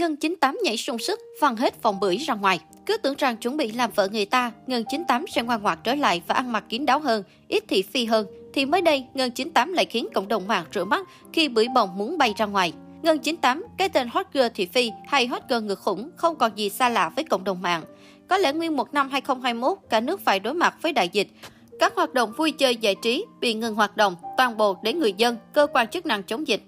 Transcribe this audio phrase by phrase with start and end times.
[0.00, 2.60] Ngân 98 nhảy sung sức, văng hết vòng bưởi ra ngoài.
[2.86, 5.94] Cứ tưởng rằng chuẩn bị làm vợ người ta, Ngân 98 sẽ ngoan ngoãn trở
[5.94, 8.26] lại và ăn mặc kín đáo hơn, ít thị phi hơn.
[8.54, 11.98] Thì mới đây, Ngân 98 lại khiến cộng đồng mạng rửa mắt khi bưởi bồng
[11.98, 12.72] muốn bay ra ngoài.
[13.02, 16.52] Ngân 98, cái tên hot girl thị phi hay hot girl ngược khủng không còn
[16.56, 17.82] gì xa lạ với cộng đồng mạng.
[18.28, 21.28] Có lẽ nguyên một năm 2021, cả nước phải đối mặt với đại dịch.
[21.80, 25.12] Các hoạt động vui chơi giải trí bị ngừng hoạt động toàn bộ để người
[25.16, 26.62] dân, cơ quan chức năng chống dịch.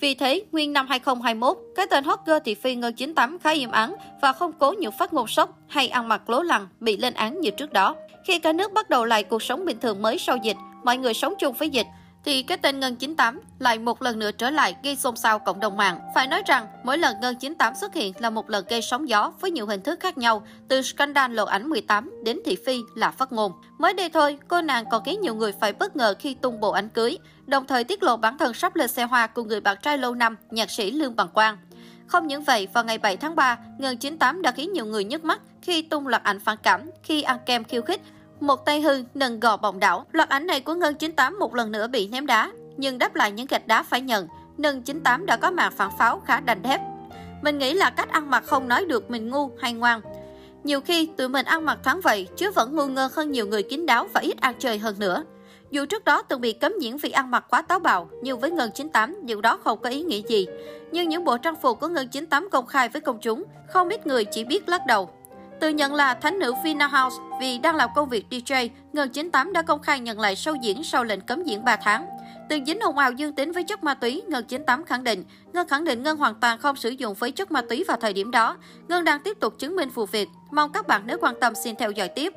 [0.00, 3.70] Vì thế, nguyên năm 2021, cái tên hot girl thị phi Ngân 98 khá im
[3.70, 7.14] ắng và không cố những phát ngôn sốc hay ăn mặc lố lăng bị lên
[7.14, 7.96] án như trước đó.
[8.26, 11.14] Khi cả nước bắt đầu lại cuộc sống bình thường mới sau dịch, mọi người
[11.14, 11.86] sống chung với dịch,
[12.24, 15.60] thì cái tên Ngân 98 lại một lần nữa trở lại gây xôn xao cộng
[15.60, 16.00] đồng mạng.
[16.14, 19.32] Phải nói rằng, mỗi lần Ngân 98 xuất hiện là một lần gây sóng gió
[19.40, 23.10] với nhiều hình thức khác nhau, từ scandal lộ ảnh 18 đến thị phi là
[23.10, 23.52] phát ngôn.
[23.78, 26.70] Mới đây thôi, cô nàng còn khiến nhiều người phải bất ngờ khi tung bộ
[26.70, 29.76] ảnh cưới, đồng thời tiết lộ bản thân sắp lên xe hoa cùng người bạn
[29.82, 31.58] trai lâu năm, nhạc sĩ Lương Bằng Quang.
[32.06, 35.24] Không những vậy, vào ngày 7 tháng 3, Ngân 98 đã khiến nhiều người nhức
[35.24, 38.00] mắt khi tung loạt ảnh phản cảm khi ăn kem khiêu khích
[38.42, 40.06] một tay hư nâng gò bồng đảo.
[40.12, 43.32] Loạt ảnh này của Ngân 98 một lần nữa bị ném đá, nhưng đáp lại
[43.32, 46.80] những gạch đá phải nhận, Ngân 98 đã có màn phản pháo khá đành thép.
[47.42, 50.00] Mình nghĩ là cách ăn mặc không nói được mình ngu hay ngoan.
[50.64, 53.62] Nhiều khi tụi mình ăn mặc thoáng vậy, chứ vẫn ngu ngơ hơn nhiều người
[53.62, 55.24] kín đáo và ít ăn chơi hơn nữa.
[55.70, 58.50] Dù trước đó từng bị cấm diễn vì ăn mặc quá táo bạo, nhưng với
[58.50, 60.46] Ngân 98, điều đó không có ý nghĩa gì.
[60.92, 64.06] Nhưng những bộ trang phục của Ngân 98 công khai với công chúng, không ít
[64.06, 65.10] người chỉ biết lắc đầu.
[65.62, 69.52] Tự nhận là thánh nữ Vina House vì đang làm công việc DJ, Ngân 98
[69.52, 72.06] đã công khai nhận lại show diễn sau lệnh cấm diễn 3 tháng.
[72.48, 75.68] Từng dính ồn ào dương tính với chất ma túy, Ngân 98 khẳng định, Ngân
[75.68, 78.30] khẳng định Ngân hoàn toàn không sử dụng với chất ma túy vào thời điểm
[78.30, 78.56] đó.
[78.88, 81.76] Ngân đang tiếp tục chứng minh vụ việc, mong các bạn nếu quan tâm xin
[81.76, 82.32] theo dõi tiếp.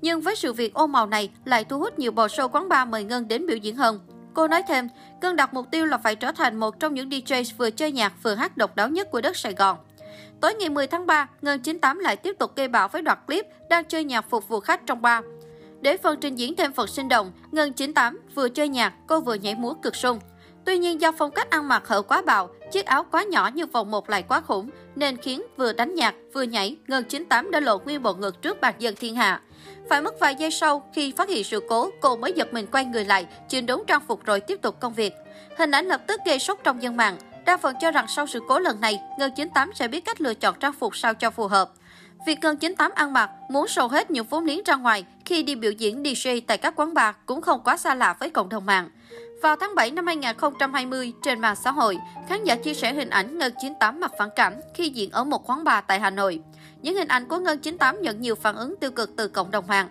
[0.00, 2.88] Nhưng với sự việc ôm màu này lại thu hút nhiều bộ show quán bar
[2.88, 4.00] mời Ngân đến biểu diễn hơn.
[4.34, 4.88] Cô nói thêm,
[5.20, 8.12] Ngân đặt mục tiêu là phải trở thành một trong những DJ vừa chơi nhạc
[8.22, 9.76] vừa hát độc đáo nhất của đất Sài Gòn.
[10.40, 13.46] Tối ngày 10 tháng 3, Ngân 98 lại tiếp tục gây bão với đoạn clip
[13.70, 15.24] đang chơi nhạc phục vụ khách trong bar.
[15.80, 19.34] Để phần trình diễn thêm phần sinh động, Ngân 98 vừa chơi nhạc, cô vừa
[19.34, 20.18] nhảy múa cực sung.
[20.64, 23.66] Tuy nhiên do phong cách ăn mặc hở quá bạo, chiếc áo quá nhỏ như
[23.66, 27.60] vòng một lại quá khủng, nên khiến vừa đánh nhạc vừa nhảy, Ngân 98 đã
[27.60, 29.40] lộ nguyên bộ ngực trước bạc dân thiên hạ.
[29.88, 32.84] Phải mất vài giây sau khi phát hiện sự cố, cô mới giật mình quay
[32.84, 35.14] người lại, chỉnh đốn trang phục rồi tiếp tục công việc.
[35.58, 37.16] Hình ảnh lập tức gây sốc trong dân mạng.
[37.50, 40.34] Đa phần cho rằng sau sự cố lần này, Ngân 98 sẽ biết cách lựa
[40.34, 41.70] chọn trang phục sao cho phù hợp.
[42.26, 45.54] Việc Ngân 98 ăn mặc, muốn sâu hết những vốn liếng ra ngoài khi đi
[45.54, 48.66] biểu diễn DJ tại các quán bar cũng không quá xa lạ với cộng đồng
[48.66, 48.90] mạng.
[49.42, 53.38] Vào tháng 7 năm 2020, trên mạng xã hội, khán giả chia sẻ hình ảnh
[53.38, 56.40] Ngân 98 mặc phản cảm khi diễn ở một quán bar tại Hà Nội.
[56.82, 59.66] Những hình ảnh của Ngân 98 nhận nhiều phản ứng tiêu cực từ cộng đồng
[59.66, 59.88] mạng.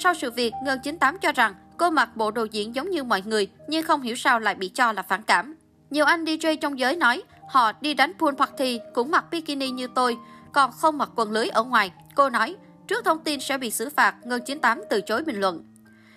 [0.00, 3.22] Sau sự việc, Ngân 98 cho rằng cô mặc bộ đồ diễn giống như mọi
[3.26, 5.59] người nhưng không hiểu sao lại bị cho là phản cảm.
[5.90, 9.86] Nhiều anh DJ trong giới nói, họ đi đánh pool party cũng mặc bikini như
[9.94, 10.16] tôi,
[10.52, 11.92] còn không mặc quần lưới ở ngoài.
[12.14, 12.56] Cô nói,
[12.86, 15.64] trước thông tin sẽ bị xử phạt, Ngân 98 từ chối bình luận.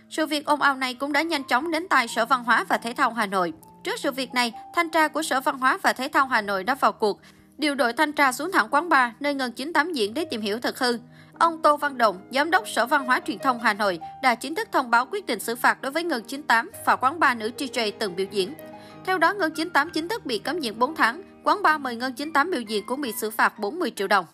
[0.10, 2.78] Sự việc ồn ào này cũng đã nhanh chóng đến tai Sở Văn hóa và
[2.78, 3.54] Thể thao Hà Nội.
[3.84, 6.64] Trước sự việc này, thanh tra của Sở Văn hóa và Thể thao Hà Nội
[6.64, 7.20] đã vào cuộc,
[7.58, 10.60] điều đội thanh tra xuống thẳng quán bar nơi Ngân 98 diễn để tìm hiểu
[10.60, 10.98] thực hư.
[11.40, 14.56] Ông Tô Văn Động, Giám đốc Sở Văn hóa Truyền thông Hà Nội, đã chính
[14.56, 17.52] thức thông báo quyết định xử phạt đối với Ngân 98 và quán bar nữ
[17.58, 18.54] DJ từng biểu diễn.
[19.06, 22.14] Theo đó, Ngân 98 chính thức bị cấm diễn 4 tháng, quán bar mời Ngân
[22.14, 24.26] 98 biểu diễn cũng bị xử phạt 40 triệu đồng.